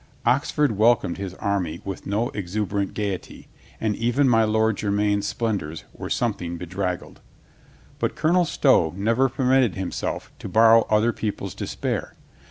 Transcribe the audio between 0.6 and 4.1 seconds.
welcomed his army with no exuberant gaiety, and